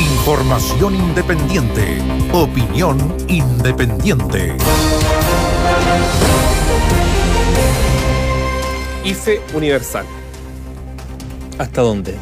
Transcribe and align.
Información 0.00 0.94
independiente. 0.94 1.98
Opinión 2.32 3.14
independiente. 3.28 4.56
IFE 9.04 9.42
Universal. 9.52 10.06
¿Hasta 11.58 11.82
dónde? 11.82 12.14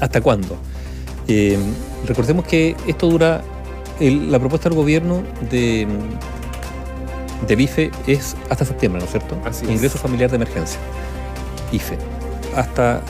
¿Hasta 0.00 0.20
cuándo? 0.20 0.56
Eh, 1.28 1.56
recordemos 2.04 2.44
que 2.44 2.74
esto 2.88 3.08
dura, 3.08 3.44
la 4.00 4.38
propuesta 4.40 4.68
del 4.68 4.76
gobierno 4.76 5.22
de, 5.48 5.86
del 7.46 7.60
IFE 7.60 7.92
es 8.08 8.34
hasta 8.50 8.64
septiembre, 8.64 8.98
¿no 8.98 9.04
es 9.04 9.12
cierto? 9.12 9.40
Así 9.44 9.66
Ingreso 9.66 9.98
familiar 9.98 10.30
de 10.30 10.36
emergencia. 10.36 10.80
IFE. 11.70 11.96
Hasta 12.56 13.02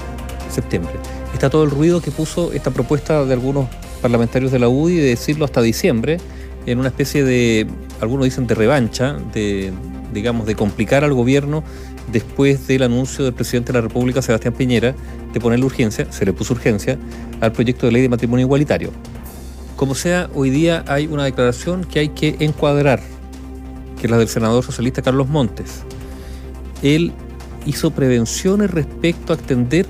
septiembre. 0.50 1.15
Está 1.36 1.50
todo 1.50 1.64
el 1.64 1.70
ruido 1.70 2.00
que 2.00 2.10
puso 2.10 2.50
esta 2.54 2.70
propuesta 2.70 3.22
de 3.26 3.34
algunos 3.34 3.68
parlamentarios 4.00 4.50
de 4.52 4.58
la 4.58 4.70
UDI 4.70 4.96
de 4.96 5.08
decirlo 5.08 5.44
hasta 5.44 5.60
diciembre, 5.60 6.16
en 6.64 6.78
una 6.78 6.88
especie 6.88 7.24
de, 7.24 7.66
algunos 8.00 8.24
dicen 8.24 8.46
de 8.46 8.54
revancha, 8.54 9.18
de, 9.34 9.70
digamos, 10.14 10.46
de 10.46 10.54
complicar 10.54 11.04
al 11.04 11.12
gobierno 11.12 11.62
después 12.10 12.66
del 12.66 12.84
anuncio 12.84 13.22
del 13.22 13.34
presidente 13.34 13.70
de 13.70 13.80
la 13.80 13.82
República, 13.82 14.22
Sebastián 14.22 14.54
Piñera, 14.54 14.94
de 15.34 15.38
ponerle 15.38 15.66
urgencia, 15.66 16.10
se 16.10 16.24
le 16.24 16.32
puso 16.32 16.54
urgencia, 16.54 16.96
al 17.42 17.52
proyecto 17.52 17.84
de 17.84 17.92
ley 17.92 18.00
de 18.00 18.08
matrimonio 18.08 18.46
igualitario. 18.46 18.90
Como 19.76 19.94
sea, 19.94 20.30
hoy 20.34 20.48
día 20.48 20.86
hay 20.88 21.06
una 21.06 21.24
declaración 21.24 21.84
que 21.84 21.98
hay 21.98 22.08
que 22.08 22.36
encuadrar, 22.40 23.02
que 24.00 24.06
es 24.06 24.10
la 24.10 24.16
del 24.16 24.28
senador 24.28 24.64
socialista 24.64 25.02
Carlos 25.02 25.28
Montes. 25.28 25.82
Él 26.82 27.12
hizo 27.66 27.90
prevenciones 27.90 28.70
respecto 28.70 29.34
a 29.34 29.36
extender 29.36 29.84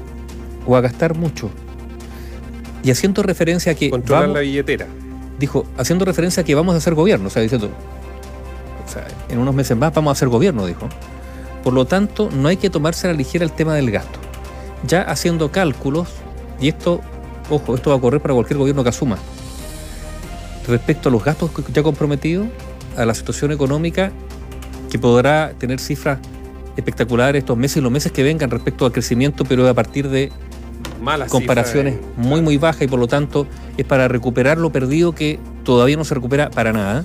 o 0.67 0.77
a 0.77 0.81
gastar 0.81 1.17
mucho. 1.17 1.51
Y 2.83 2.91
haciendo 2.91 3.23
referencia 3.23 3.73
a 3.73 3.75
que... 3.75 3.91
Controlar 3.91 4.29
la 4.29 4.41
billetera. 4.41 4.87
Dijo, 5.39 5.67
haciendo 5.77 6.05
referencia 6.05 6.43
a 6.43 6.45
que 6.45 6.55
vamos 6.55 6.75
a 6.75 6.79
hacer 6.79 6.95
gobierno, 6.95 7.29
o 7.29 7.31
sea, 7.31 7.43
diciendo, 7.43 7.71
o 8.87 8.91
sea, 8.91 9.07
en 9.29 9.39
unos 9.39 9.55
meses 9.55 9.77
más 9.77 9.93
vamos 9.93 10.11
a 10.11 10.13
hacer 10.13 10.29
gobierno, 10.29 10.67
dijo. 10.67 10.89
Por 11.63 11.73
lo 11.73 11.85
tanto, 11.85 12.31
no 12.31 12.49
hay 12.49 12.57
que 12.57 12.71
tomarse 12.71 13.07
a 13.07 13.11
la 13.11 13.17
ligera 13.17 13.45
el 13.45 13.53
tema 13.53 13.75
del 13.75 13.91
gasto. 13.91 14.19
Ya 14.87 15.03
haciendo 15.03 15.51
cálculos, 15.51 16.09
y 16.61 16.69
esto, 16.69 17.01
ojo, 17.51 17.75
esto 17.75 17.91
va 17.91 17.95
a 17.95 17.99
ocurrir 17.99 18.21
para 18.21 18.35
cualquier 18.35 18.59
gobierno 18.59 18.83
que 18.83 18.91
asuma, 18.91 19.19
respecto 20.69 21.09
a 21.09 21.13
los 21.13 21.25
gastos 21.25 21.51
ya 21.73 21.83
comprometidos, 21.83 22.49
a 22.97 23.05
la 23.05 23.15
situación 23.15 23.53
económica, 23.53 24.13
que 24.91 24.99
podrá 24.99 25.53
tener 25.59 25.81
cifras 25.81 26.19
espectaculares 26.77 27.41
estos 27.41 27.57
meses 27.57 27.79
y 27.79 27.81
los 27.81 27.91
meses 27.91 28.13
que 28.13 28.23
vengan 28.23 28.51
respecto 28.51 28.87
al 28.87 28.93
crecimiento, 28.93 29.45
pero 29.45 29.69
a 29.69 29.75
partir 29.75 30.09
de 30.09 30.31
Comparaciones 31.29 31.99
muy, 32.17 32.43
muy 32.43 32.57
bajas 32.59 32.83
y 32.83 32.87
por 32.89 32.99
lo 32.99 33.07
tanto 33.07 33.47
es 33.77 33.85
para 33.85 34.09
recuperar 34.09 34.59
lo 34.59 34.71
perdido 34.71 35.15
que 35.15 35.39
todavía 35.65 35.97
no 35.97 36.05
se 36.05 36.15
recupera 36.15 36.51
para 36.51 36.73
nada. 36.73 37.05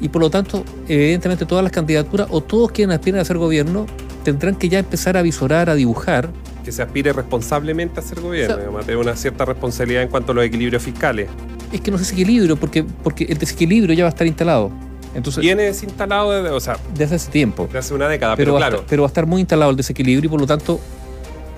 Y 0.00 0.08
por 0.08 0.22
lo 0.22 0.30
tanto, 0.30 0.64
evidentemente 0.88 1.44
todas 1.44 1.62
las 1.62 1.72
candidaturas 1.72 2.28
o 2.30 2.40
todos 2.40 2.70
quienes 2.70 2.96
aspiren 2.96 3.20
a 3.20 3.24
ser 3.24 3.36
gobierno 3.36 3.86
tendrán 4.24 4.54
que 4.54 4.68
ya 4.68 4.78
empezar 4.78 5.16
a 5.16 5.22
visorar, 5.22 5.68
a 5.70 5.74
dibujar. 5.74 6.30
Que 6.64 6.72
se 6.72 6.82
aspire 6.82 7.12
responsablemente 7.12 8.00
a 8.00 8.02
ser 8.02 8.20
gobierno, 8.20 8.54
o 8.54 8.72
sea, 8.72 8.80
tener 8.80 8.96
una 8.96 9.16
cierta 9.16 9.44
responsabilidad 9.44 10.02
en 10.02 10.08
cuanto 10.08 10.32
a 10.32 10.34
los 10.34 10.44
equilibrios 10.44 10.82
fiscales. 10.82 11.28
Es 11.72 11.80
que 11.80 11.90
no 11.90 11.96
es 11.96 12.12
equilibrio, 12.12 12.56
porque, 12.56 12.84
porque 12.84 13.24
el 13.24 13.38
desequilibrio 13.38 13.94
ya 13.94 14.04
va 14.04 14.08
a 14.08 14.10
estar 14.10 14.26
instalado. 14.26 14.70
Entonces, 15.14 15.42
Viene 15.42 15.64
desinstalado 15.64 16.30
desde, 16.30 16.50
o 16.50 16.60
sea, 16.60 16.76
desde 16.94 17.16
hace 17.16 17.30
tiempo. 17.30 17.64
Desde 17.64 17.78
hace 17.78 17.94
una 17.94 18.08
década, 18.08 18.36
pero, 18.36 18.52
pero 18.52 18.58
claro. 18.58 18.72
Va 18.72 18.76
estar, 18.78 18.90
pero 18.90 19.02
va 19.02 19.06
a 19.06 19.08
estar 19.08 19.26
muy 19.26 19.40
instalado 19.40 19.70
el 19.70 19.76
desequilibrio 19.76 20.28
y 20.28 20.30
por 20.30 20.40
lo 20.40 20.46
tanto, 20.46 20.78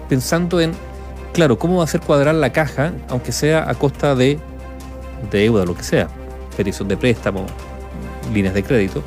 pensando 0.08 0.60
en, 0.60 0.72
claro, 1.32 1.58
cómo 1.58 1.76
va 1.76 1.82
a 1.82 1.84
hacer 1.84 2.00
cuadrar 2.00 2.34
la 2.34 2.52
caja, 2.52 2.92
aunque 3.08 3.32
sea 3.32 3.68
a 3.68 3.74
costa 3.74 4.14
de, 4.14 4.38
de 5.30 5.38
deuda, 5.38 5.64
lo 5.64 5.74
que 5.74 5.82
sea, 5.82 6.08
petición 6.56 6.88
de 6.88 6.96
préstamo, 6.96 7.46
líneas 8.32 8.54
de 8.54 8.62
crédito. 8.62 9.02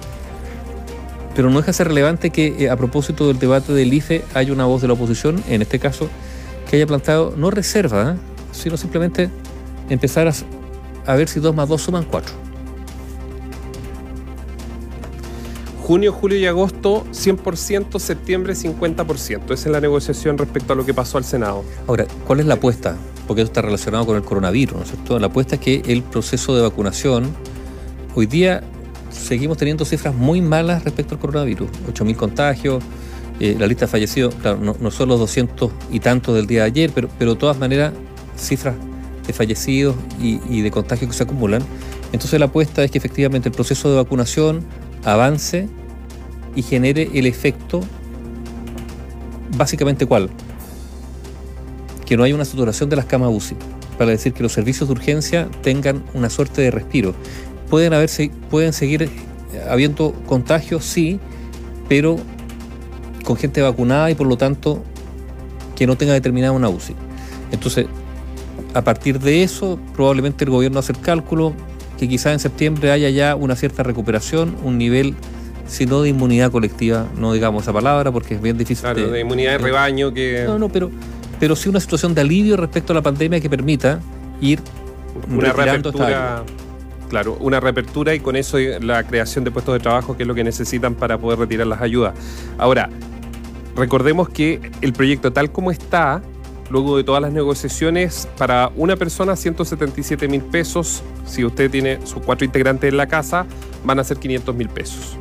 Pero 1.36 1.50
no 1.50 1.58
deja 1.58 1.68
de 1.68 1.74
ser 1.74 1.88
relevante 1.88 2.30
que 2.30 2.66
eh, 2.66 2.70
a 2.70 2.76
propósito 2.76 3.28
del 3.28 3.40
debate 3.40 3.74
del 3.74 3.94
IFE 3.94 4.24
haya 4.34 4.54
una 4.54 4.66
voz 4.66 4.82
de 4.82 4.88
la 4.88 4.94
oposición, 4.94 5.44
en 5.48 5.62
este 5.62 5.80
caso, 5.80 6.10
que 6.70 6.78
haya 6.78 6.88
planteado 6.88 7.34
no 7.36 7.50
reserva, 7.50 8.16
sino 8.52 8.78
simplemente 8.78 9.30
empezar 9.90 10.28
a, 10.28 10.34
a 11.06 11.16
ver 11.16 11.28
si 11.28 11.40
2 11.40 11.56
más 11.56 11.68
2 11.68 11.82
suman 11.82 12.04
4. 12.04 12.53
Junio, 15.84 16.14
julio 16.14 16.38
y 16.40 16.46
agosto 16.46 17.06
100%, 17.12 18.00
septiembre 18.00 18.54
50%. 18.54 19.44
Esa 19.44 19.54
es 19.54 19.66
la 19.66 19.82
negociación 19.82 20.38
respecto 20.38 20.72
a 20.72 20.78
lo 20.78 20.86
que 20.86 20.94
pasó 20.94 21.18
al 21.18 21.26
Senado. 21.26 21.66
Ahora, 21.88 22.06
¿cuál 22.26 22.40
es 22.40 22.46
la 22.46 22.54
apuesta? 22.54 22.96
Porque 23.28 23.42
eso 23.42 23.50
está 23.50 23.62
relacionado 23.62 24.06
con 24.06 24.16
el 24.16 24.24
coronavirus, 24.24 24.78
¿no 24.78 24.84
es 24.84 24.92
cierto? 24.92 25.20
La 25.20 25.28
apuesta 25.28 25.56
es 25.56 25.62
que 25.62 25.82
el 25.86 26.02
proceso 26.02 26.56
de 26.56 26.62
vacunación, 26.62 27.36
hoy 28.16 28.28
día 28.28 28.64
seguimos 29.12 29.58
teniendo 29.58 29.84
cifras 29.84 30.16
muy 30.16 30.40
malas 30.40 30.86
respecto 30.86 31.16
al 31.16 31.20
coronavirus. 31.20 31.70
8.000 31.94 32.16
contagios, 32.16 32.82
eh, 33.42 33.58
la 33.60 33.68
lista 33.68 33.86
de 33.86 33.92
fallecidos, 33.92 34.36
claro, 34.36 34.60
no, 34.60 34.78
no, 34.80 34.90
son 34.90 35.10
los 35.10 35.20
200 35.20 35.70
y 35.92 36.00
tantos 36.00 36.34
del 36.34 36.48
día 36.48 36.62
de 36.62 36.68
ayer, 36.68 36.92
pero, 36.96 37.10
pero 37.20 37.34
de 37.34 37.40
todas 37.42 37.58
maneras, 37.58 37.92
cifras 38.38 38.76
de 39.28 39.34
fallecidos 39.34 39.98
y 40.22 40.62
de 40.62 40.72
contagios 40.72 41.12
que 41.12 41.18
se 41.18 41.24
acumulan. 41.24 41.62
Entonces 42.14 42.40
la 42.40 42.46
apuesta 42.46 42.84
es 42.84 42.92
que 42.92 43.00
efectivamente 43.00 43.50
el 43.50 43.56
proceso 43.56 43.90
de 43.90 43.96
vacunación 43.98 44.64
avance 45.06 45.68
y 46.56 46.62
genere 46.62 47.10
el 47.14 47.26
efecto, 47.26 47.82
básicamente 49.58 50.06
cuál? 50.06 50.30
Que 52.06 52.18
no 52.18 52.24
haya 52.24 52.36
una 52.36 52.46
saturación 52.46 52.90
de 52.90 52.96
las 52.96 53.06
camas 53.06 53.30
UCI, 53.32 53.56
para 53.98 54.12
decir 54.12 54.34
que 54.34 54.44
los 54.44 54.54
servicios 54.54 54.90
de 54.90 54.94
urgencia 54.94 55.48
tengan 55.62 56.04
una 56.14 56.30
suerte 56.30 56.62
de 56.62 56.72
respiro. 56.72 57.14
Pueden, 57.70 57.94
haberse, 57.94 58.32
pueden 58.50 58.74
seguir 58.74 59.10
habiendo 59.70 60.14
contagios, 60.26 60.86
sí, 60.86 61.20
pero 61.90 62.18
con 63.24 63.38
gente 63.38 63.62
vacunada 63.62 64.12
y 64.12 64.16
por 64.16 64.28
lo 64.28 64.38
tanto 64.38 64.84
que 65.76 65.88
no 65.88 65.96
tenga 65.96 66.14
determinada 66.14 66.52
una 66.52 66.70
UCI. 66.70 66.96
Entonces, 67.52 67.88
a 68.74 68.82
partir 68.82 69.20
de 69.20 69.44
eso, 69.44 69.80
probablemente 69.96 70.44
el 70.44 70.52
gobierno 70.52 70.80
hace 70.80 70.92
el 70.92 71.00
cálculo, 71.00 71.54
que 72.04 72.10
quizás 72.10 72.34
en 72.34 72.40
septiembre 72.40 72.92
haya 72.92 73.10
ya 73.10 73.36
una 73.36 73.56
cierta 73.56 73.82
recuperación, 73.82 74.58
un 74.62 74.78
nivel, 74.78 75.16
si 75.68 75.86
no 75.86 76.02
de 76.02 76.10
inmunidad 76.10 76.52
colectiva, 76.52 77.08
no 77.18 77.32
digamos 77.32 77.64
esa 77.64 77.72
palabra 77.72 78.12
porque 78.12 78.36
es 78.36 78.42
bien 78.42 78.58
difícil. 78.58 78.84
Claro, 78.84 79.04
de, 79.04 79.10
de 79.10 79.20
inmunidad 79.22 79.54
de 79.54 79.58
rebaño 79.60 80.14
que... 80.14 80.44
No, 80.46 80.60
no, 80.60 80.68
pero, 80.68 80.92
pero 81.40 81.56
sí 81.56 81.70
una 81.70 81.80
situación 81.80 82.14
de 82.14 82.22
alivio 82.22 82.58
respecto 82.58 82.92
a 82.92 82.96
la 82.96 83.02
pandemia 83.02 83.40
que 83.40 83.50
permita 83.50 84.02
ir 84.42 84.60
una 85.30 85.54
reapertura, 85.54 86.44
claro, 87.08 87.38
una 87.40 87.62
reapertura 87.62 88.14
y 88.14 88.20
con 88.20 88.36
eso 88.36 88.58
la 88.82 89.04
creación 89.06 89.46
de 89.46 89.52
puestos 89.52 89.74
de 89.74 89.80
trabajo 89.80 90.18
que 90.18 90.24
es 90.24 90.28
lo 90.28 90.36
que 90.36 90.44
necesitan 90.44 90.96
para 90.96 91.18
poder 91.18 91.40
retirar 91.40 91.68
las 91.68 91.82
ayudas. 91.82 92.16
Ahora, 92.58 92.90
recordemos 93.78 94.28
que 94.28 94.60
el 94.82 94.92
proyecto 94.92 95.32
tal 95.32 95.54
como 95.54 95.72
está, 95.72 96.22
luego 96.74 96.98
de 96.98 97.04
todas 97.04 97.22
las 97.22 97.32
negociaciones, 97.32 98.28
para 98.36 98.72
una 98.76 98.98
persona 98.98 99.36
177 99.36 100.28
mil 100.28 100.42
pesos, 100.42 101.04
si 101.24 101.46
usted 101.46 101.70
tiene 101.70 102.00
sus 102.04 102.24
cuatro 102.24 102.46
integrantes 102.46 102.90
en 102.90 102.98
la 102.98 103.06
casa, 103.06 103.46
van 103.86 104.00
a 104.00 104.04
ser 104.04 104.18
500 104.18 104.56
mil 104.56 104.70
pesos. 104.70 105.16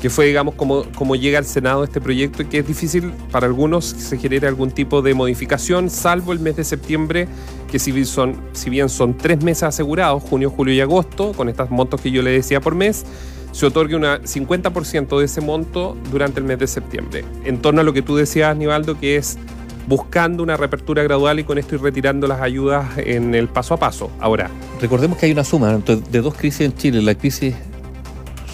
Que 0.00 0.08
fue, 0.08 0.26
digamos, 0.26 0.54
como, 0.54 0.84
como 0.94 1.16
llega 1.16 1.38
al 1.38 1.46
Senado 1.46 1.82
este 1.82 2.00
proyecto 2.00 2.42
y 2.42 2.46
que 2.46 2.58
es 2.58 2.66
difícil 2.66 3.12
para 3.32 3.46
algunos 3.46 3.92
que 3.92 4.00
se 4.00 4.18
genere 4.18 4.46
algún 4.46 4.70
tipo 4.70 5.02
de 5.02 5.14
modificación, 5.14 5.90
salvo 5.90 6.32
el 6.32 6.38
mes 6.38 6.54
de 6.54 6.62
septiembre, 6.62 7.26
que 7.68 7.80
si 7.80 7.90
bien 7.90 8.06
son, 8.06 8.36
si 8.52 8.70
bien 8.70 8.88
son 8.88 9.16
tres 9.16 9.42
meses 9.42 9.64
asegurados, 9.64 10.22
junio, 10.22 10.48
julio 10.48 10.74
y 10.74 10.80
agosto, 10.80 11.32
con 11.32 11.48
estos 11.48 11.70
montos 11.70 12.00
que 12.00 12.12
yo 12.12 12.22
le 12.22 12.30
decía 12.30 12.60
por 12.60 12.76
mes, 12.76 13.04
se 13.50 13.66
otorgue 13.66 13.96
un 13.96 14.02
50% 14.02 15.18
de 15.18 15.24
ese 15.24 15.40
monto 15.40 15.96
durante 16.12 16.38
el 16.38 16.46
mes 16.46 16.60
de 16.60 16.68
septiembre. 16.68 17.24
En 17.44 17.60
torno 17.60 17.80
a 17.80 17.84
lo 17.84 17.92
que 17.92 18.02
tú 18.02 18.14
decías, 18.14 18.50
Aníbaldo, 18.50 18.98
que 18.98 19.16
es 19.16 19.38
buscando 19.86 20.42
una 20.42 20.56
reapertura 20.56 21.02
gradual 21.02 21.40
y 21.40 21.44
con 21.44 21.58
esto 21.58 21.74
ir 21.74 21.82
retirando 21.82 22.26
las 22.26 22.40
ayudas 22.40 22.86
en 22.98 23.34
el 23.34 23.48
paso 23.48 23.74
a 23.74 23.76
paso. 23.76 24.10
Ahora, 24.20 24.50
recordemos 24.80 25.18
que 25.18 25.26
hay 25.26 25.32
una 25.32 25.44
suma 25.44 25.76
de 25.76 26.20
dos 26.20 26.34
crisis 26.34 26.62
en 26.62 26.74
Chile, 26.74 27.02
la 27.02 27.14
crisis 27.14 27.54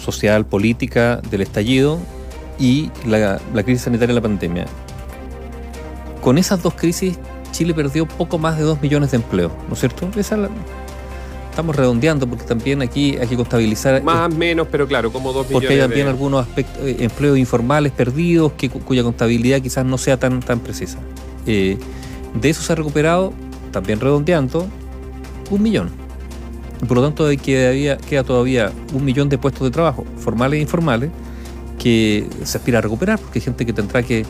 social, 0.03 0.45
política 0.45 1.21
del 1.29 1.41
estallido 1.41 1.99
y 2.57 2.91
la, 3.05 3.39
la 3.53 3.63
crisis 3.63 3.83
sanitaria 3.83 4.15
de 4.15 4.21
la 4.21 4.27
pandemia. 4.27 4.65
Con 6.21 6.37
esas 6.37 6.61
dos 6.61 6.73
crisis, 6.73 7.17
Chile 7.51 7.73
perdió 7.73 8.05
poco 8.07 8.37
más 8.37 8.57
de 8.57 8.63
2 8.63 8.81
millones 8.81 9.11
de 9.11 9.17
empleos, 9.17 9.51
¿no 9.67 9.73
es 9.73 9.79
cierto? 9.79 10.09
Esa 10.17 10.37
la, 10.37 10.49
estamos 11.59 11.75
redondeando 11.75 12.25
porque 12.25 12.45
también 12.45 12.81
aquí 12.81 13.17
hay 13.17 13.27
que 13.27 13.35
contabilizar. 13.35 14.01
Más 14.01 14.31
o 14.31 14.35
menos, 14.35 14.67
pero 14.71 14.87
claro, 14.87 15.11
como 15.11 15.33
2 15.33 15.47
millones. 15.47 15.51
Porque 15.51 15.73
hay 15.73 15.79
también 15.81 16.05
de... 16.05 16.11
algunos 16.11 16.47
aspectos, 16.47 16.81
eh, 16.85 16.95
empleos 16.99 17.37
informales 17.37 17.91
perdidos 17.91 18.53
que, 18.53 18.69
cuya 18.69 19.03
contabilidad 19.03 19.59
quizás 19.59 19.85
no 19.85 19.97
sea 19.97 20.17
tan, 20.17 20.39
tan 20.39 20.61
precisa. 20.61 20.99
Eh, 21.45 21.77
de 22.33 22.49
eso 22.49 22.61
se 22.61 22.71
ha 22.71 22.75
recuperado, 22.77 23.33
también 23.71 23.99
redondeando, 23.99 24.67
un 25.49 25.61
millón. 25.61 25.89
Por 26.87 26.95
lo 26.95 27.03
tanto, 27.03 27.27
queda, 27.43 27.97
queda 27.97 28.23
todavía 28.23 28.71
un 28.93 29.03
millón 29.03 29.27
de 29.27 29.37
puestos 29.37 29.63
de 29.65 29.71
trabajo, 29.71 30.05
formales 30.17 30.59
e 30.59 30.61
informales, 30.61 31.09
que 31.77 32.25
se 32.43 32.57
aspira 32.57 32.77
a 32.77 32.81
recuperar, 32.81 33.19
porque 33.19 33.39
hay 33.39 33.43
gente 33.43 33.65
que 33.65 33.73
tendrá 33.73 34.01
que 34.01 34.25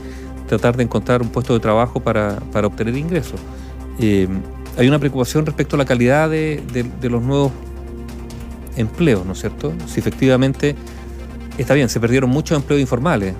tratar 0.47 0.75
de 0.75 0.81
encontrar 0.81 1.21
un 1.21 1.29
puesto 1.29 1.53
de 1.53 1.59
trabajo 1.59 1.99
para, 1.99 2.39
para 2.51 2.65
obtener 2.65 2.97
ingresos. 2.97 3.39
Eh, 3.99 4.27
hay 4.79 4.87
una 4.87 4.97
preocupación 4.97 5.45
respecto 5.45 5.75
a 5.75 5.79
la 5.79 5.83
calidad 5.83 6.29
de, 6.29 6.63
los 7.03 7.21
nuevos 7.21 7.51
empleos, 8.77 9.25
¿no 9.25 9.33
es 9.33 9.39
cierto? 9.41 9.73
Si 9.87 9.99
efectivamente, 9.99 10.73
está 11.57 11.73
bien, 11.73 11.89
se 11.89 11.99
perdieron 11.99 12.29
muchos 12.29 12.55
empleos 12.55 12.79
informales. 12.79 13.33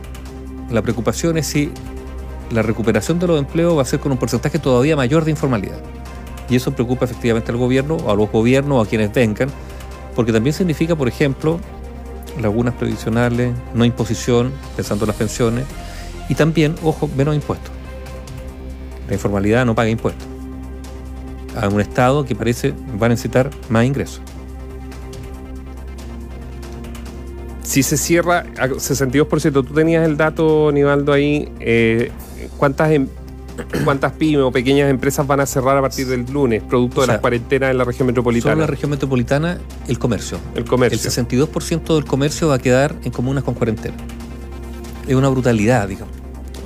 La 0.70 0.82
preocupación 0.82 1.38
es 1.38 1.48
si 1.48 1.72
la 2.52 2.62
recuperación 2.62 3.20
de 3.20 3.28
los 3.28 3.40
empleos 3.40 3.78
va 3.78 3.84
a 3.84 3.86
ser 3.86 4.02
con 4.02 4.12
un 4.12 4.18
porcentaje 4.18 4.60
todavía 4.60 4.98
mayor 4.98 5.24
de 5.24 5.32
informalidad. 5.32 5.80
Y 6.50 6.58
eso 6.58 6.74
preocupa 6.74 7.06
efectivamente 7.06 7.54
al 7.54 7.58
gobierno, 7.58 7.98
a 8.10 8.16
los 8.16 8.30
gobiernos, 8.30 8.86
a 8.86 8.90
quienes 8.90 9.14
vengan, 9.14 9.48
porque 10.16 10.34
también 10.34 10.54
significa, 10.54 10.98
por 10.98 11.08
ejemplo, 11.08 11.58
lagunas 12.42 12.74
previsionales, 12.74 13.54
no 13.74 13.86
imposición, 13.86 14.52
pensando 14.76 15.06
en 15.06 15.08
las 15.08 15.16
pensiones, 15.16 15.64
y 16.28 16.36
también, 16.36 16.76
ojo, 16.84 17.10
menos 17.16 17.34
impuestos. 17.34 17.72
La 19.08 19.14
informalidad 19.14 19.66
no 19.66 19.74
paga 19.74 19.90
impuestos. 19.90 20.39
A 21.60 21.68
un 21.68 21.82
Estado 21.82 22.24
que 22.24 22.36
parece 22.36 22.74
va 23.02 23.08
a 23.08 23.10
necesitar 23.10 23.50
más 23.68 23.86
ingresos. 23.86 24.22
Si 27.64 27.84
se 27.84 27.98
cierra 27.98 28.46
a 28.58 28.68
62%, 28.68 29.52
tú 29.52 29.74
tenías 29.74 30.08
el 30.08 30.18
dato, 30.18 30.72
Nivaldo, 30.72 31.14
ahí, 31.14 31.52
eh, 31.60 32.12
¿cuántas, 32.58 32.92
em, 32.92 33.08
¿cuántas 33.84 34.14
pymes 34.14 34.42
o 34.42 34.52
pequeñas 34.52 34.90
empresas 34.90 35.28
van 35.28 35.42
a 35.42 35.46
cerrar 35.46 35.78
a 35.78 35.82
partir 35.82 36.08
del 36.08 36.26
lunes, 36.32 36.64
producto 36.64 37.02
de 37.02 37.08
la 37.08 37.20
cuarentena 37.20 37.70
en 37.70 37.78
la 37.78 37.84
región 37.84 38.08
metropolitana? 38.08 38.54
Solo 38.54 38.54
en 38.54 38.62
la 38.62 38.68
región 38.68 38.90
metropolitana, 38.90 39.60
el 39.88 40.00
comercio. 40.00 40.40
El 40.56 40.64
comercio. 40.66 41.10
El 41.10 41.28
62% 41.28 41.94
del 41.94 42.06
comercio 42.06 42.48
va 42.48 42.56
a 42.56 42.60
quedar 42.60 42.96
en 43.04 43.12
comunas 43.12 43.44
con 43.44 43.54
cuarentena. 43.54 43.98
Es 45.08 45.16
una 45.16 45.30
brutalidad, 45.30 45.88
digamos 45.88 46.19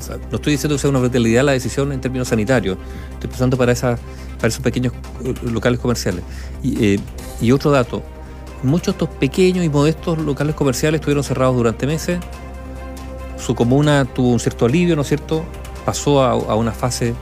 no 0.10 0.36
estoy 0.36 0.54
diciendo 0.54 0.76
que 0.76 0.80
sea 0.80 0.90
una 0.90 1.00
brutalidad 1.00 1.44
la 1.44 1.52
decisión 1.54 1.92
en 1.92 2.02
términos 2.02 2.28
sanitarios, 2.28 2.78
estoy 3.14 3.30
pensando 3.30 3.58
para, 3.58 3.72
esa, 3.72 3.98
para 4.38 4.48
esos 4.48 4.62
pequeños 4.62 4.94
eh, 5.24 5.34
locales 5.52 5.80
comerciales. 5.80 6.24
Y, 6.62 7.00
eh, 7.42 7.54
otro 7.54 7.72
dato, 7.72 8.04
muchos 8.64 8.88
de 8.88 8.92
estos 9.04 9.10
pequeños 9.18 9.66
y 9.66 9.70
modestos 9.70 10.18
locales 10.18 10.56
comerciales 10.56 11.00
estuvieron 11.00 11.24
cerrados 11.24 11.56
durante 11.56 11.86
meses, 11.86 12.20
su 13.38 13.56
comuna 13.56 14.06
tuvo 14.06 14.30
un 14.30 14.40
cierto 14.40 14.66
alivio, 14.66 14.96
¿no 14.96 15.02
es 15.02 15.10
cierto? 15.10 15.44
Pasó 15.86 16.24
a, 16.24 16.56
una 16.56 16.72
fase... 16.72 17.14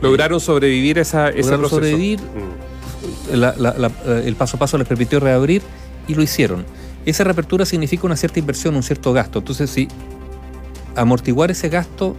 ¿Lograron 0.00 0.40
sobrevivir 0.40 0.98
esa, 0.98 1.28
ese 1.28 1.50
lograron 1.50 1.70
sobrevivir, 1.70 2.20
mm. 2.20 3.34
el 4.24 4.36
paso 4.36 4.56
a 4.56 4.60
paso 4.60 4.78
les 4.78 4.86
permitió 4.86 5.20
reabrir 5.20 5.62
y 6.06 6.14
lo 6.14 6.22
hicieron. 6.22 6.64
Esa 7.06 7.24
reapertura 7.24 7.64
significa 7.64 8.06
una 8.06 8.16
cierta 8.16 8.38
inversión, 8.38 8.74
un 8.76 8.82
cierto 8.82 9.12
gasto. 9.12 9.38
Entonces, 9.38 9.70
si 9.70 9.88
amortiguar 10.96 11.50
ese 11.50 11.68
gasto 11.68 12.16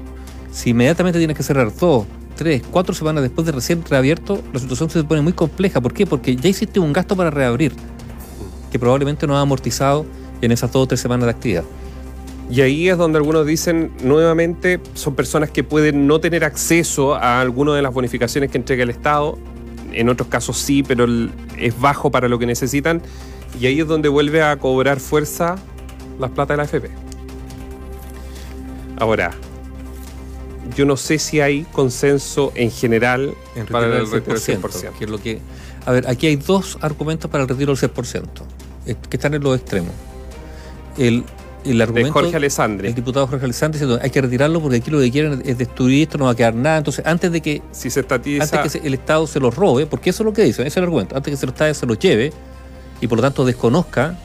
si 0.60 0.72
inmediatamente 0.72 1.20
tienes 1.20 1.38
que 1.38 1.44
cerrar 1.44 1.74
dos, 1.74 2.06
tres, 2.36 2.62
cuatro 2.70 2.94
semanas 2.94 3.24
después 3.24 3.46
de 3.46 3.54
recién 3.54 3.82
reabierto, 3.90 4.42
la 4.52 4.60
situación 4.60 4.90
se 4.90 5.02
pone 5.06 5.22
muy 5.22 5.32
compleja. 5.32 5.80
¿Por 5.80 5.94
qué? 5.94 6.06
Porque 6.06 6.36
ya 6.36 6.50
hiciste 6.50 6.82
un 6.82 6.92
gasto 6.92 7.16
para 7.16 7.30
reabrir, 7.30 7.72
que 8.70 8.78
probablemente 8.78 9.26
no 9.26 9.38
ha 9.38 9.42
amortizado 9.42 10.06
en 10.42 10.52
esas 10.52 10.70
dos 10.74 10.84
o 10.84 10.88
tres 10.88 11.00
semanas 11.00 11.28
de 11.28 11.32
actividad. 11.32 11.64
Y 12.52 12.60
ahí 12.60 12.90
es 12.90 12.98
donde 12.98 13.20
algunos 13.20 13.46
dicen 13.46 13.94
nuevamente 14.04 14.82
son 14.96 15.16
personas 15.16 15.50
que 15.50 15.64
pueden 15.64 16.08
no 16.08 16.20
tener 16.20 16.44
acceso 16.44 17.16
a 17.16 17.40
alguna 17.40 17.74
de 17.74 17.82
las 17.82 17.94
bonificaciones 17.94 18.52
que 18.52 18.58
entrega 18.58 18.84
el 18.84 18.90
Estado. 18.90 19.38
En 19.94 20.10
otros 20.10 20.28
casos 20.28 20.58
sí, 20.58 20.84
pero 20.84 21.08
es 21.58 21.80
bajo 21.80 22.12
para 22.12 22.28
lo 22.28 22.38
que 22.38 22.46
necesitan. 22.46 23.02
Y 23.62 23.68
ahí 23.68 23.80
es 23.80 23.88
donde 23.88 24.10
vuelve 24.10 24.44
a 24.44 24.58
cobrar 24.58 25.00
fuerza 25.00 25.56
las 26.20 26.32
plata 26.32 26.52
de 26.52 26.58
la 26.58 26.64
FP. 26.64 26.90
Ahora, 28.98 29.32
yo 30.80 30.86
no 30.86 30.96
sé 30.96 31.20
si 31.20 31.42
hay 31.42 31.66
consenso 31.74 32.54
en 32.56 32.72
general 32.72 33.34
para 33.70 33.88
el 33.88 34.10
retiro 34.10 34.40
del 34.40 34.62
100%. 34.62 34.94
Que 34.98 35.04
es 35.04 35.10
lo 35.10 35.18
que, 35.18 35.42
a 35.86 35.92
ver, 35.92 36.08
aquí 36.08 36.28
hay 36.28 36.38
dos 36.38 36.78
argumentos 36.80 37.30
para 37.30 37.44
el 37.44 37.50
retiro 37.50 37.76
del 37.76 37.92
6%, 37.92 38.24
eh, 38.86 38.96
que 39.10 39.18
están 39.18 39.34
en 39.34 39.44
los 39.44 39.60
extremos. 39.60 39.92
El, 40.98 41.26
el 41.66 41.82
argumento 41.82 42.08
de 42.08 42.14
Jorge 42.14 42.38
Alessandri. 42.38 42.88
El 42.88 42.96
diputado 42.96 43.28
Jorge 43.28 43.44
Alessandri 43.44 43.78
diciendo 43.78 44.00
hay 44.02 44.10
que 44.10 44.22
retirarlo 44.22 44.62
porque 44.62 44.78
aquí 44.78 44.90
lo 44.90 45.00
que 45.00 45.12
quieren 45.12 45.42
es 45.44 45.58
destruir 45.58 46.04
esto, 46.04 46.18
no 46.18 46.24
va 46.24 46.32
a 46.32 46.36
quedar 46.36 46.56
nada. 46.56 46.78
Entonces, 46.78 47.06
antes 47.06 47.30
de 47.30 47.42
que, 47.42 47.62
si 47.74 47.90
se 47.90 48.00
antes 48.00 48.78
que 48.78 48.88
el 48.88 48.94
Estado 48.94 49.28
se 49.28 49.42
los 49.42 49.54
robe, 49.54 49.86
porque 49.86 50.12
eso 50.12 50.24
es 50.24 50.26
lo 50.28 50.32
que 50.32 50.44
dice, 50.44 50.62
ese 50.62 50.70
es 50.70 50.78
el 50.78 50.84
argumento, 50.84 51.18
antes 51.18 51.30
que 51.30 51.38
se 51.38 51.46
los, 51.46 51.78
se 51.78 51.86
los 51.86 52.00
lleve 52.00 52.32
y 53.02 53.08
por 53.08 53.18
lo 53.18 53.22
tanto 53.22 53.44
desconozca 53.44 54.18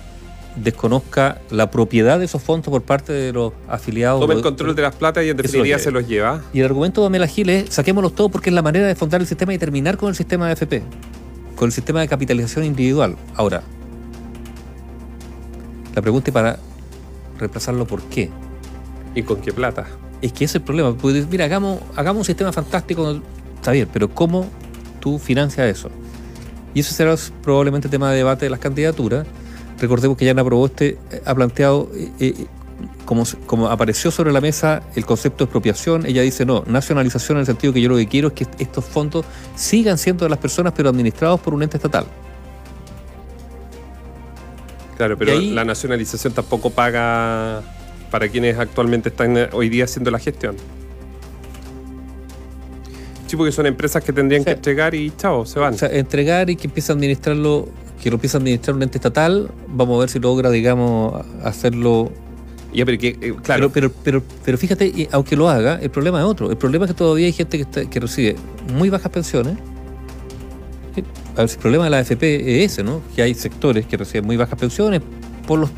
desconozca 0.57 1.41
la 1.51 1.71
propiedad 1.71 2.19
de 2.19 2.27
esos 2.27 2.43
fondos 2.43 2.71
por 2.71 2.83
parte 2.83 3.13
de 3.13 3.33
los 3.33 3.53
afiliados. 3.69 4.21
Toma 4.21 4.35
el 4.35 4.43
control 4.43 4.75
de 4.75 4.83
las 4.83 4.95
platas 4.95 5.25
y 5.25 5.31
en 5.31 5.37
definitiva 5.37 5.79
se 5.79 5.91
los 5.91 6.07
lleva. 6.07 6.43
Y 6.53 6.61
el 6.61 6.67
argumento 6.67 7.01
de 7.01 7.09
Amela 7.09 7.27
Gil 7.27 7.51
es 7.51 7.71
saquémoslos 7.71 8.15
todos 8.15 8.31
porque 8.31 8.51
es 8.51 8.55
la 8.55 8.63
manera 8.63 8.87
de 8.87 8.95
fundar 8.95 9.21
el 9.21 9.27
sistema 9.27 9.53
y 9.55 9.59
terminar 9.59 9.97
con 9.97 10.09
el 10.09 10.15
sistema 10.15 10.47
de 10.47 10.53
FP, 10.53 10.83
con 11.57 11.67
el 11.67 11.73
sistema 11.73 12.01
de 12.01 12.09
capitalización 12.09 12.65
individual. 12.65 13.17
Ahora, 13.35 13.63
la 15.95 16.03
pregunta 16.03 16.31
es 16.31 16.35
para 16.35 16.59
reemplazarlo 17.39 17.87
por 17.87 18.03
qué. 18.03 18.31
¿Y 19.15 19.23
con 19.23 19.41
qué 19.41 19.53
plata? 19.53 19.87
Es 20.23 20.33
que 20.33 20.45
ese 20.45 20.59
es 20.59 20.63
el 20.63 20.63
problema. 20.63 20.95
mira, 21.31 21.45
hagamos, 21.45 21.81
hagamos 21.97 22.21
un 22.21 22.25
sistema 22.25 22.53
fantástico, 22.53 23.21
está 23.57 23.73
bien, 23.73 23.89
pero 23.93 24.09
¿cómo 24.09 24.47
tú 25.01 25.19
financias 25.19 25.69
eso? 25.69 25.91
Y 26.73 26.81
eso 26.81 26.93
será 26.93 27.15
probablemente 27.43 27.89
tema 27.89 28.11
de 28.11 28.17
debate 28.17 28.47
de 28.47 28.51
las 28.51 28.59
candidaturas 28.59 29.27
Recordemos 29.79 30.17
que 30.17 30.25
Yana 30.25 30.45
Proboste 30.45 30.99
eh, 31.11 31.23
ha 31.25 31.35
planteado, 31.35 31.91
eh, 31.95 32.11
eh, 32.21 32.47
como, 33.05 33.25
como 33.47 33.69
apareció 33.69 34.11
sobre 34.11 34.33
la 34.33 34.41
mesa 34.41 34.83
el 34.95 35.05
concepto 35.05 35.39
de 35.39 35.45
expropiación, 35.45 36.07
ella 36.07 36.23
dice 36.23 36.45
no, 36.45 36.65
nacionalización 36.67 37.37
en 37.39 37.41
el 37.41 37.47
sentido 37.47 37.73
que 37.73 37.81
yo 37.81 37.89
lo 37.89 37.97
que 37.97 38.07
quiero 38.07 38.29
es 38.29 38.35
que 38.35 38.47
estos 38.59 38.85
fondos 38.85 39.25
sigan 39.57 39.99
siendo 39.99 40.25
de 40.25 40.31
las 40.31 40.39
personas 40.39 40.73
pero 40.77 40.89
administrados 40.89 41.41
por 41.41 41.55
un 41.55 41.63
ente 41.63 41.77
estatal. 41.77 42.07
Claro, 44.97 45.19
pero 45.19 45.41
la 45.41 45.65
nacionalización 45.65 46.33
tampoco 46.33 46.71
paga 46.71 47.63
para 48.11 48.29
quienes 48.29 48.57
actualmente 48.57 49.09
están 49.09 49.49
hoy 49.53 49.69
día 49.69 49.85
haciendo 49.85 50.11
la 50.13 50.21
gestión. 50.21 50.55
Sí, 53.27 53.37
porque 53.37 53.51
son 53.51 53.67
empresas 53.67 54.05
que 54.05 54.13
tendrían 54.13 54.45
que 54.45 54.53
entregar 54.53 54.95
y 54.95 55.11
chao, 55.17 55.45
se 55.47 55.59
van. 55.59 55.75
O 55.75 55.79
sea, 55.79 55.89
entregar 55.89 56.49
y 56.49 56.55
que 56.55 56.69
empiece 56.69 56.93
a 56.93 56.95
administrarlo 56.95 57.69
que 58.05 58.11
lo 58.11 58.17
empieza 58.17 58.37
a 58.37 58.41
administrar 58.41 58.77
un 58.77 58.83
ente 58.83 58.99
estatal, 58.99 59.51
vamos 59.67 59.97
a 59.97 60.01
ver 60.01 60.11
si 60.11 60.19
logra, 60.19 60.51
digamos, 60.51 61.25
hacerlo 61.43 62.13
ya, 62.75 62.85
pero, 62.85 62.99
que, 62.99 63.17
eh, 63.19 63.35
claro. 63.43 63.71
pero, 63.71 63.91
pero, 63.91 64.23
pero, 64.45 64.59
fíjate, 64.59 65.09
aunque 65.11 65.37
lo 65.37 65.49
haga, 65.49 65.79
el 65.81 65.89
problema 65.89 66.19
es 66.19 66.27
otro. 66.27 66.51
El 66.51 66.59
problema 66.59 66.85
es 66.85 66.91
que 66.91 66.99
todavía 66.99 67.25
hay 67.25 67.33
gente 67.33 67.65
que, 67.65 67.89
que 67.89 68.01
recibe 68.01 68.37
muy 68.75 68.91
bajas 68.91 69.11
pensiones. 69.11 69.57
A 71.35 71.39
ver, 71.39 71.51
el 71.51 71.57
problema 71.57 71.85
de 71.85 71.91
la 71.91 71.99
AFP 72.01 72.63
es 72.63 72.73
ese, 72.73 72.83
¿no? 72.83 73.01
Que 73.17 73.23
hay 73.23 73.33
sectores 73.33 73.87
que 73.87 73.97
reciben 73.97 74.27
muy 74.27 74.37
bajas 74.37 74.59
pensiones 74.59 75.01
por 75.47 75.61
los 75.61 75.71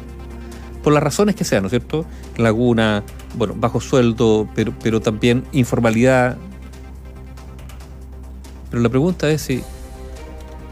por 0.82 0.92
las 0.92 1.02
razones 1.02 1.36
que 1.36 1.44
sean, 1.44 1.62
¿no 1.62 1.66
es 1.68 1.70
cierto? 1.70 2.06
Laguna, 2.38 3.04
bueno, 3.36 3.54
bajo 3.56 3.80
sueldo, 3.80 4.48
pero, 4.54 4.72
pero 4.82 5.00
también 5.00 5.44
informalidad. 5.52 6.38
Pero 8.70 8.82
la 8.82 8.88
pregunta 8.88 9.30
es 9.30 9.42
si 9.42 9.62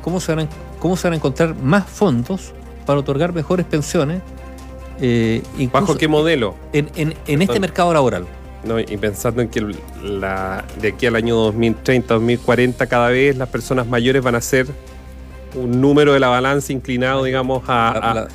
cómo 0.03 0.21
se 0.21 0.35
van 0.35 0.39
a 0.41 0.43
cómo 0.85 0.99
se 0.99 1.05
van 1.05 1.15
a 1.15 1.17
encontrar 1.17 1.57
más 1.57 1.87
fondos 1.89 2.53
para 2.85 2.99
otorgar 2.99 3.33
mejores 3.33 3.65
pensiones. 3.65 4.21
Eh, 5.01 5.43
¿Bajo 5.73 5.97
qué 5.97 6.09
modelo? 6.09 6.57
En, 6.75 7.15
este 7.27 7.59
mercado 7.59 7.95
laboral. 7.95 8.27
No, 8.65 8.79
y 8.79 8.85
pensando 8.99 9.41
en 9.41 9.49
que 9.49 9.67
la, 10.03 10.63
de 10.83 10.89
aquí 10.89 11.07
al 11.07 11.17
año 11.17 11.37
2030, 11.37 12.13
2040, 12.13 12.87
cada 12.87 13.09
vez 13.09 13.35
las 13.35 13.49
personas 13.49 13.87
mayores 13.87 14.23
van 14.23 14.35
a 14.35 14.43
ser 14.43 14.67
un 15.55 15.81
número 15.81 16.13
de 16.13 16.21
la 16.21 16.29
balanza 16.29 16.71
inclinado, 16.75 17.25
digamos, 17.25 17.63
a, 17.67 18.27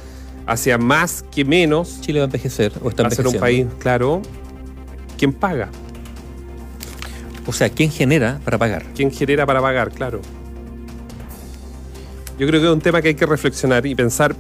hacia 0.48 0.79
más 0.79 1.24
que 1.32 1.46
menos. 1.46 2.01
Chile 2.01 2.18
va 2.18 2.24
a 2.24 2.25
envejecer 2.25 2.72
o 2.82 2.89
está 2.89 3.03
va 3.03 3.10
a 3.10 3.12
ser 3.12 3.27
un 3.27 3.36
país, 3.36 3.68
claro. 3.77 4.24
¿Quién 5.20 5.34
paga? 5.34 5.70
O 7.46 7.53
sea, 7.53 7.70
¿quién 7.70 7.91
genera 7.91 8.39
para 8.44 8.58
pagar? 8.58 8.86
¿Quién 8.96 9.12
genera 9.12 9.46
para 9.46 9.62
pagar? 9.62 9.91
Claro. 9.91 10.22
Yo 12.39 12.48
creo 12.48 12.62
que 12.62 12.67
es 12.67 12.74
un 12.74 12.79
tema 12.79 13.01
que 13.01 13.10
hay 13.10 13.15
que 13.15 13.25
reflexionar 13.25 13.86
y 13.86 13.96
pensar, 13.96 14.34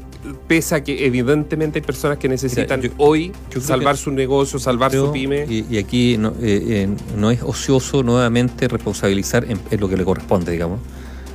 pese 0.47 0.73
a 0.73 0.81
que 0.81 1.05
evidentemente 1.05 1.79
hay 1.79 1.85
personas 1.85 2.17
que 2.17 2.29
necesitan 2.29 2.81
hoy 2.97 3.33
salvar 3.59 3.97
su 3.97 4.09
negocio, 4.11 4.57
salvar 4.57 4.93
su 4.93 5.11
pyme. 5.11 5.45
Y, 5.49 5.77
aquí 5.77 6.17
no, 6.17 6.33
eh, 6.41 6.87
no, 7.17 7.29
es 7.29 7.43
ocioso 7.43 8.01
nuevamente 8.01 8.69
responsabilizar 8.69 9.45
en, 9.49 9.59
lo 9.77 9.89
que 9.89 9.97
le 9.97 10.05
corresponde, 10.05 10.53
digamos, 10.53 10.79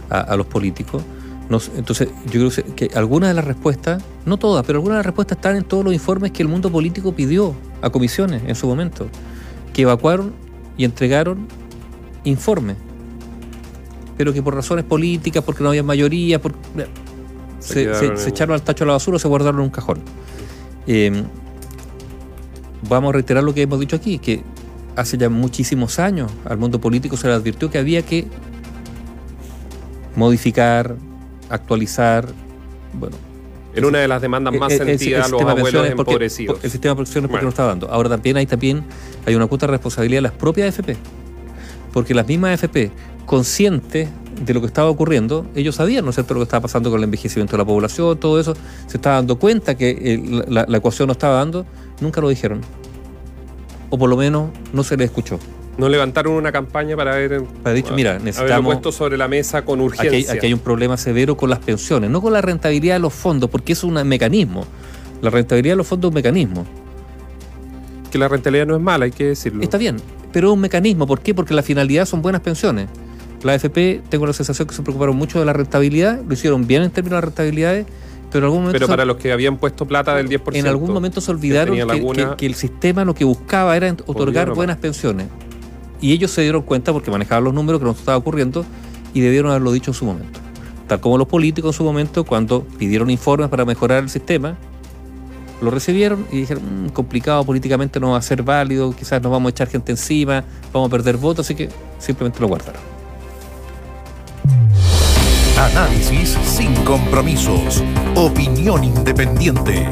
a, 0.09 0.35
los 0.37 0.47
políticos. 0.47 1.03
entonces, 1.77 2.09
yo 2.33 2.49
creo 2.49 2.75
que 2.75 2.91
algunas 2.95 3.29
de 3.29 3.35
las 3.35 3.45
respuestas, 3.45 4.03
no 4.25 4.39
todas, 4.39 4.65
pero 4.65 4.79
algunas 4.79 4.95
de 4.95 4.99
las 5.01 5.07
respuestas 5.07 5.37
están 5.37 5.57
en 5.57 5.65
todos 5.65 5.85
los 5.85 5.93
informes 5.93 6.31
que 6.31 6.43
el 6.43 6.49
mundo 6.49 6.73
político 6.73 7.13
pidió 7.15 7.55
a 7.83 7.91
comisiones 7.91 8.43
en 8.47 8.55
su 8.55 8.67
momento, 8.67 9.09
que 9.75 9.83
evacuaron 9.83 10.33
y 10.79 10.87
entregaron 10.87 11.47
informes 12.25 12.79
pero 14.17 14.33
que 14.33 14.43
por 14.43 14.55
razones 14.55 14.85
políticas, 14.85 15.43
porque 15.45 15.63
no 15.63 15.71
había 15.71 15.83
mayoría, 15.83 16.41
se, 17.59 17.91
echaron 18.29 18.55
al 18.55 18.63
tacho 18.63 18.85
a 18.85 18.87
la 18.87 18.93
basura 18.95 19.17
o 19.17 19.19
se 19.19 19.29
guardaron 19.29 19.61
en 19.61 19.65
un 19.65 19.71
cajón. 19.71 19.99
Eh, 20.87 21.25
vamos 22.89 23.11
a 23.11 23.13
reiterar 23.13 23.43
lo 23.43 23.55
que 23.55 23.63
hemos 23.63 23.81
dicho 23.81 23.97
aquí, 23.97 24.19
que 24.19 24.43
hace 24.97 25.17
ya 25.17 25.29
muchísimos 25.29 25.99
años 25.99 26.31
al 26.45 26.59
mundo 26.59 26.81
político 26.81 27.17
se 27.17 27.27
le 27.27 27.35
advirtió 27.35 27.71
que 27.71 27.79
había 27.79 28.03
que 28.03 28.27
modificar, 30.17 30.97
actualizar, 31.49 32.27
bueno. 32.93 33.17
En 33.75 33.85
una 33.85 33.99
de 33.99 34.07
las 34.07 34.23
demandas 34.23 34.55
más 34.55 34.73
sentidas 34.73 35.27
a 35.27 35.29
los 35.29 35.43
abuelos 35.43 35.89
empobrecidos. 35.89 36.63
el 36.63 36.71
sistema 36.71 36.95
de 36.95 36.99
pensiones 36.99 37.29
porque 37.29 37.45
no 37.45 37.49
está 37.49 37.65
dando. 37.65 37.91
Ahora 37.91 38.09
también 38.09 38.37
hay, 38.37 38.47
también 38.47 38.85
hay 39.27 39.35
una 39.35 39.49
cuota 39.49 39.67
de 39.67 39.73
responsabilidad 39.73 40.19
de 40.19 40.23
las 40.23 40.33
propias 40.33 40.69
AFP. 40.69 40.97
Porque 41.93 42.15
las 42.15 42.27
mismas 42.27 42.63
AFP, 42.63 42.93
conscientes 43.27 44.09
de 44.45 44.55
lo 44.55 44.61
que 44.61 44.67
estaba 44.67 44.91
ocurriendo, 44.91 45.47
ellos 45.55 45.77
sabían, 45.77 46.05
¿no 46.05 46.11
es 46.11 46.17
cierto?, 46.17 46.35
lo 46.35 46.41
que 46.41 46.45
estaba 46.45 46.63
pasando 46.63 46.91
con 46.91 46.99
el 46.99 47.05
envejecimiento 47.05 47.53
de 47.53 47.59
la 47.59 47.65
población, 47.65 48.19
todo 48.19 48.41
eso, 48.41 48.55
se 48.87 48.97
estaba 48.97 49.17
dando 49.17 49.39
cuenta 49.39 49.77
que 49.77 49.91
eh, 49.91 50.45
la, 50.49 50.65
la 50.69 50.79
ecuación 50.79 51.07
no 51.07 51.13
estaba 51.13 51.37
dando, 51.37 51.65
nunca 52.01 52.21
lo 52.21 52.29
dijeron. 52.29 52.61
O 53.91 53.99
por 53.99 54.11
lo 54.11 54.17
menos 54.17 54.51
no 54.73 54.83
se 54.83 54.97
les 54.97 55.07
escuchó. 55.07 55.39
No 55.77 55.89
levantaron 55.89 56.35
una 56.35 56.53
campaña 56.53 56.97
para 56.97 57.17
ver. 57.17 57.43
Para 57.63 57.75
dicho, 57.75 57.95
mira, 57.95 58.19
necesitamos. 58.19 58.75
puesto 58.75 58.93
sobre 58.93 59.17
la 59.17 59.27
mesa 59.27 59.65
con 59.65 59.81
urgencia. 59.81 60.33
Aquí 60.33 60.47
hay, 60.47 60.53
un 60.53 60.61
problema 60.61 60.97
severo 60.97 61.37
con 61.37 61.51
las 61.51 61.59
pensiones, 61.59 62.11
no 62.11 62.21
con 62.21 62.33
la 62.33 62.41
rentabilidad 62.41 62.95
de 62.95 63.01
los 63.01 63.13
fondos, 63.13 63.51
porque 63.51 63.73
es 63.73 63.83
un 63.83 63.95
mecanismo. 64.07 64.65
La 65.21 65.31
rentabilidad 65.31 65.73
de 65.73 65.79
los 65.79 65.87
fondos 65.87 66.09
es 66.09 66.11
un 66.11 66.15
mecanismo. 66.15 66.67
Que 68.11 68.19
la 68.19 68.29
rentabilidad 68.29 68.67
no 68.67 68.77
es 68.77 68.83
mala, 68.83 69.07
hay 69.07 69.11
que 69.11 69.27
decirlo. 69.27 69.63
Está 69.63 69.79
bien, 69.79 69.97
pero 70.33 70.49
es 70.49 70.55
un 70.55 70.61
mecanismo. 70.61 71.07
¿Por 71.07 71.21
qué? 71.21 71.35
Porque 71.35 71.55
la 71.55 71.63
finalidad 71.63 72.07
son 72.07 72.23
buenas 72.23 72.41
pensiones. 72.41 72.89
La 73.45 73.53
AFP, 73.53 74.03
tengo 74.09 74.27
la 74.27 74.33
sensación 74.33 74.67
que 74.67 74.75
se 74.75 74.83
preocuparon 74.83 75.15
mucho 75.17 75.39
de 75.39 75.45
la 75.45 75.53
rentabilidad, 75.53 76.21
lo 76.27 76.33
hicieron 76.33 76.67
bien 76.67 76.83
en 76.83 76.91
términos 76.91 77.19
de 77.19 77.27
rentabilidades, 77.27 77.87
pero, 78.33 78.47
algún 78.47 78.73
pero 78.73 78.89
para 78.89 79.05
los 79.05 79.19
que 79.19 79.33
habían 79.33 79.59
puesto 79.59 79.87
plata 79.87 80.17
del 80.17 80.31
10%. 80.31 80.57
En 80.57 80.67
algún 80.67 80.93
momento 80.93 81.21
se 81.21 81.31
olvidaron 81.31 81.77
que, 82.37 82.47
el 82.47 82.55
sistema 82.55 83.05
lo 83.05 83.15
que 83.15 83.25
buscaba 83.25 83.77
era 83.77 83.95
otorgar 84.07 84.53
buenas 84.55 84.79
pensiones. 84.79 85.29
Y 86.01 86.13
ellos 86.13 86.31
se 86.31 86.41
dieron 86.41 86.63
cuenta, 86.63 86.93
porque 86.93 87.11
manejaban 87.11 87.45
los 87.45 87.53
números, 87.53 87.81
que 87.81 87.85
no 87.85 87.91
estaba 87.93 88.17
ocurriendo 88.17 88.65
y 89.13 89.21
debieron 89.21 89.51
haberlo 89.51 89.73
dicho 89.73 89.91
en 89.91 89.95
su 89.95 90.07
momento. 90.07 90.41
Tal 90.89 91.01
como 91.01 91.19
los 91.19 91.29
políticos 91.29 91.75
en 91.75 91.79
su 91.79 91.85
momento, 91.85 92.25
cuando 92.25 92.65
pidieron 92.79 93.11
informes 93.11 93.51
para 93.51 93.67
mejorar 93.67 94.03
el 94.03 94.09
sistema, 94.09 94.57
lo 95.61 95.71
recibieron 95.71 96.27
y 96.33 96.39
dijeron, 96.39 96.87
mm, 96.87 96.89
complicado 96.89 97.45
políticamente 97.45 98.01
no 98.01 98.13
va 98.13 98.19
a 98.19 98.23
ser 98.23 98.43
válido, 98.43 98.97
quizás 98.97 99.23
nos 99.23 99.31
vamos 99.31 99.49
a 99.49 99.51
echar 99.51 99.69
gente 99.69 99.93
encima, 99.93 100.45
vamos 100.73 100.89
a 100.89 100.91
perder 100.91 101.19
votos, 101.19 101.47
así 101.47 101.55
que 101.55 101.69
simplemente 101.99 102.41
lo 102.41 102.49
guardaron. 102.49 102.94
Análisis 105.57 106.37
sin 106.45 106.75
compromisos. 106.85 107.83
Opinión 108.17 108.83
independiente. 108.83 109.89